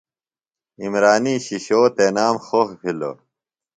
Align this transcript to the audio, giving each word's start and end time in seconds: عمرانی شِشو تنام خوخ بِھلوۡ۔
عمرانی 0.83 1.35
شِشو 1.45 1.81
تنام 1.95 2.35
خوخ 2.45 2.69
بِھلوۡ۔ 2.79 3.17